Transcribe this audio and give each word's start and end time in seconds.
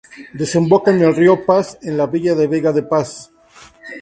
Desemboca 0.33 0.89
en 0.89 1.03
el 1.03 1.15
río 1.15 1.45
Pas, 1.45 1.77
en 1.83 1.95
la 1.95 2.07
villa 2.07 2.33
de 2.33 2.47
Vega 2.47 2.71
de 2.73 2.81
Pas. 2.81 3.31